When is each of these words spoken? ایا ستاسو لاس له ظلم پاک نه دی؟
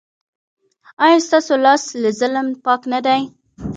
ایا 1.05 1.17
ستاسو 1.27 1.53
لاس 1.65 1.83
له 2.01 2.09
ظلم 2.19 2.47
پاک 2.65 2.81
نه 2.93 2.99
دی؟ 3.05 3.21